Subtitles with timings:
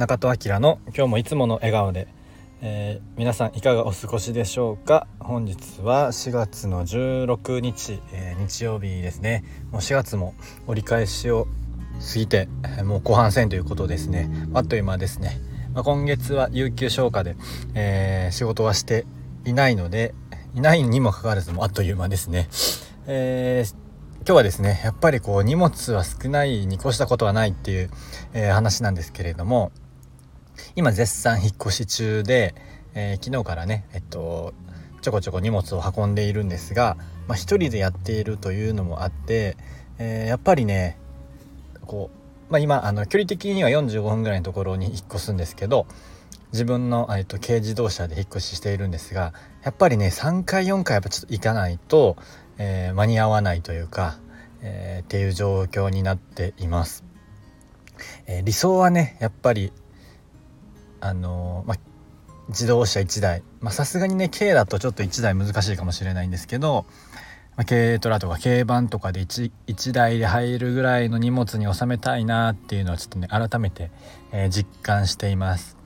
[0.00, 2.08] 中戸明の今日もいつもの笑顔で、
[2.62, 5.06] えー、皆さんいかがお過ごしでしょうか？
[5.18, 9.44] 本日は4月の16日、えー、日曜日ですね。
[9.70, 10.32] もう4月も
[10.66, 11.48] 折り返しを
[12.14, 12.48] 過ぎて
[12.82, 14.30] もう後半戦ということですね。
[14.54, 15.38] あっという間ですね、
[15.74, 17.36] まあ、今月は有給消化で、
[17.74, 19.04] えー、仕事はして
[19.44, 20.14] いないので
[20.54, 22.48] いないにもかかわらずもあっという間ですね、
[23.06, 23.74] えー
[24.22, 27.90] 今日はですねやっぱりこう荷物は少ないに越したことはないっていう、
[28.34, 29.72] えー、話なんですけれども
[30.76, 32.54] 今絶賛引っ越し中で、
[32.94, 34.54] えー、昨日からねえっと
[35.02, 36.96] ちょこちょこ荷物を運んでいるんですが、
[37.26, 39.56] まあ、一人でやっているというのもあって、
[39.98, 40.98] えー、やっぱりね
[41.86, 42.10] こ
[42.48, 45.86] う、まあ、今あの距離的には45分ぐらいのところに引っ越すんですけど
[46.52, 52.16] 自分の、えっと、軽自動車で引っ越ししているんですがやっぱりね3回4回やっぱちょっと行かないと、
[52.58, 54.18] えー、間に合わないというか、
[54.62, 57.04] えー、っていう状況になっています。
[58.26, 59.72] えー、理想はねやっぱり
[61.00, 61.76] あのま
[62.48, 66.84] 自動車1台さすがにね軽だとちょっと1台難しいかもしれないんですけど、
[67.56, 73.90] ま軽トラとか軽バンとかで 1, 1台で入るぐらいの荷物に収めたいなっていうのはちょっとね改めて、
[74.32, 75.76] え実感しています。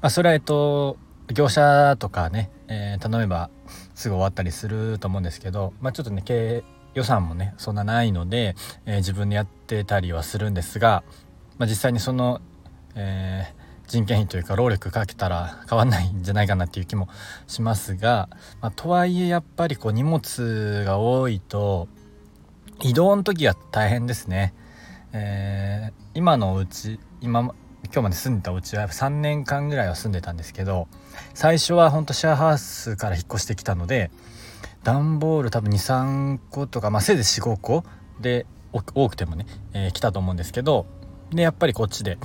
[0.00, 0.96] まあ、それはえっと
[1.32, 3.50] 業者とかね、え頼めば
[3.94, 6.64] すぐ終わったりすると思うんですけど、まあ、ちょっとね経
[6.94, 11.04] 予算もねそんなないので、えー、自分でやってたりはするんですが、
[11.58, 12.40] まあ、実際にその、
[12.94, 13.59] えー、
[13.90, 17.08] 人件費というか労力かけたら変わんないんじゃないかなっていう気も
[17.48, 18.28] しますが、
[18.60, 21.88] まあ、とはいえやっぱりこう荷物が多いと
[22.82, 24.54] 移動の時は大変ですね。
[25.12, 27.54] えー、今のうち今今
[27.94, 30.86] 日まで住んでたうちは3年間ぐらいは住んでたんですけど
[31.34, 34.12] 最初はほんとシェアハウスから引っ越してきたので
[34.84, 37.84] 段ボール多分23個とか、まあ、せいぜい45個
[38.20, 40.86] で多くてもね、えー、来たと思うんですけど
[41.32, 42.18] でやっぱりこっちで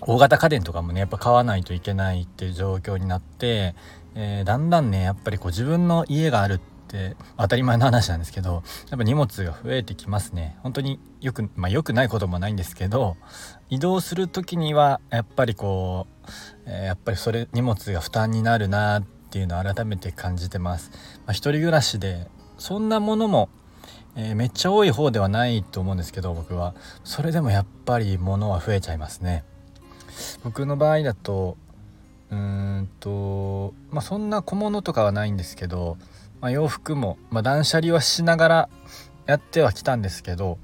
[0.00, 3.74] 大型家電とかもねやっぱ買わないといけないっていう状況になって、
[4.14, 10.56] えー、だんだんねやっぱりこう自分の家があるって当たり前の話なんですけどやっぱ荷物が増えてきますね。
[10.62, 13.16] 本当によくまあ良くないこともないんですけど
[13.70, 16.30] 移動する時にはやっぱりこう、
[16.66, 20.90] えー、やっぱりそれ荷物が負担になるなっていうのを改めて感じてます、
[21.26, 22.28] まあ、一人暮らしで
[22.58, 23.48] そんなものも
[24.16, 26.74] えー、めっちゃ多い方ではないと思うんですけど僕は。
[27.02, 29.44] それでもやっぱり物は増えちゃいますね。
[30.42, 31.56] 僕の場合だと
[32.30, 32.38] うー
[32.80, 35.96] んとまあそんな小物とかはないんですけど
[36.44, 38.68] まあ、洋服も、まあ、断捨離はしながら
[39.24, 40.58] やってはきたんですけど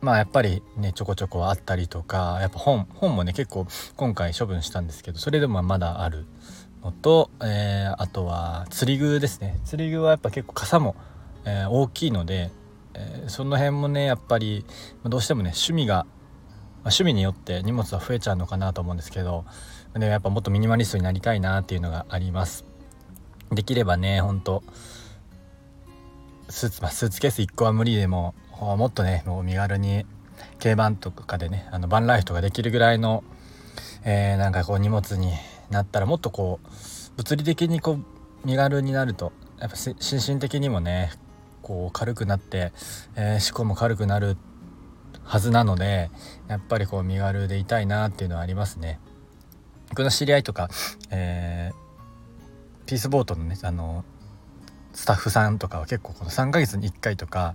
[0.00, 3.66] まあやっぱりねちょこちょこあったりとかやっぱ本本もね結構
[3.96, 6.26] 今回処分したんですけどそれでもまだある
[6.84, 9.58] のと、えー、あとは釣り具ですね。
[9.64, 10.94] 釣り具はやっぱ結構傘も、
[11.44, 12.52] えー、大きいので、
[12.94, 14.64] えー、その辺もねやっぱり
[15.04, 16.06] どうしてもね趣味が、
[16.88, 19.44] 趣味によって荷物は増えちゃうのかなと思うんですけど
[19.94, 22.64] でやっぱもっとミニマリストになりたいなっていうのがあります。
[23.50, 24.62] できればねほんと
[26.48, 30.04] スーツ,、まあ、スーツケース1個は無理でももっとねもう身軽に
[30.62, 33.24] 軽バンとかでねあのバンライフとかできるぐらいの、
[34.04, 35.32] えー、なんかこう荷物に
[35.70, 36.68] なったらもっとこう
[37.16, 39.96] 物理的にこう身軽になるとやっぱ心
[40.34, 41.10] 身的にもね
[41.62, 42.72] こう軽くなって、
[43.16, 44.36] えー、思考も軽くなる
[45.28, 46.10] はずなので
[46.48, 48.98] やっぱりこう身軽でいたいなっていうのはありますね。
[49.90, 50.68] 僕の知り合いとか、
[51.10, 51.88] えー
[52.88, 54.02] ピースボートのねあの
[54.94, 57.54] スタッフさんとかは結構この3ヶ月に1回とか、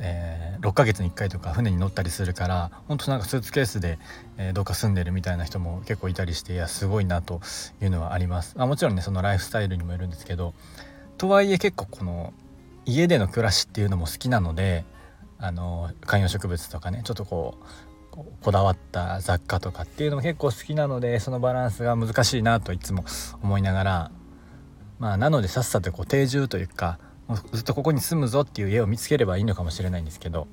[0.00, 4.00] えー、6ヶ月に1回とか船に乗ったりするから本当なんかスーツケースで、
[4.38, 7.40] えー、どっか住んでるみたいな人も結構いたりしていやすごいなと
[7.80, 10.52] いうのはありますあもちろんねそのライフスタイルにもよるんですけど
[11.16, 12.34] とはいえ結構この
[12.84, 14.84] 家での暮らしっていうのも好きなので
[15.38, 17.64] あの観葉植物とかねちょっとこう
[18.42, 23.04] こだわった雑貨とかっていうのも結構好きなのでそのバランスが難しいなといつも
[23.42, 24.10] 思いながら
[24.98, 26.98] まあなのでさっさとこう定住というか
[27.52, 30.46] ずっとここに住むぞっていう家を見つければいいのかもしれないんですけど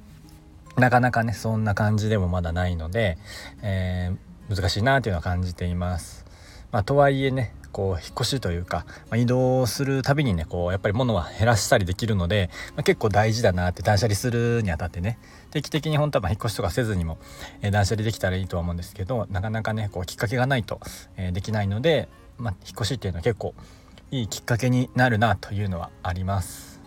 [0.76, 3.18] なかなかねそんな感じでもまだないので、
[3.62, 6.26] えー、難しいなというのは感じています。
[6.74, 15.20] まあ、とはいえねこう引っ越しというか、まあ、移動するたびにねこうやっぱり物は減らしたりできるので、まあ、結構大事だなって断捨離するにあたってね
[15.52, 17.20] 定期的に本当は引っ越しとかせずにも、
[17.62, 20.80] えー、断捨離できたらいいとは思うんですけどなかなかねこうきっかけがないと、
[21.16, 23.54] えー、できないので、まあ、引っ越しっていうのは結構
[24.10, 26.82] いいきっかけになるなというのはあります。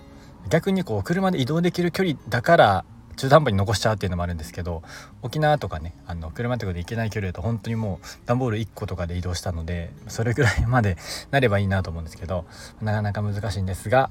[0.49, 2.85] 逆にこう車で移動できる距離だから
[3.16, 4.82] 中途半端に残しちゃうっていうのもあるんですけど
[5.22, 10.96] 沖縄とかねあの車とかで行けない距離だと本当にもう段ボール1個とかで移動したのでそれぐらいまで
[11.30, 12.44] なればいいなと思うんですけど
[12.80, 14.10] なかなか難しいんですが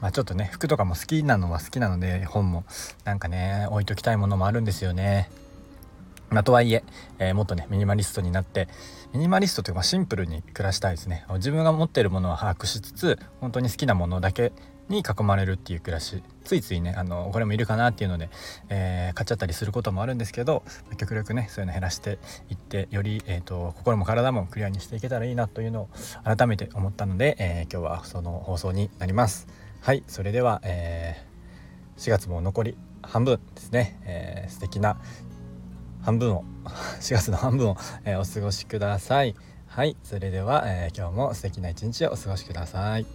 [0.00, 2.64] まあ、ちょっとね服とかも好きなのは好きなので本も
[3.04, 5.30] なんかね置いときたいものもあるんですよね。
[6.28, 6.82] まあ、とはいえ
[7.20, 8.68] えー、もっとねミニマリストになって
[9.12, 11.24] ミニマリストというかシンプルに暮らしたいですね。
[11.34, 14.52] 自分が持っているものは把握しつつ本当に好きなものだけ
[14.88, 16.22] に囲まれるっていう暮らし。
[16.46, 18.30] ついついねあのこれもいるかなっていうので、
[18.68, 20.62] えー、買っちゃったりすることもあるんですけど
[20.96, 22.18] 極力ねそういうの減らして
[22.50, 25.88] いってより、えーと、心も体もクリアにしていけたらいいなというのを
[26.24, 29.48] 改めて思ったので、えー、今日はその放送になります。
[29.80, 34.98] はいそれでは、えー、4月も残り半分ですね、えー、素敵な
[36.02, 36.44] 半分を
[37.00, 39.34] 4月の半分を、えー、お過ごしください。
[39.66, 43.06] はいそれでは、えー、今日も素敵な一日をお過ごしください。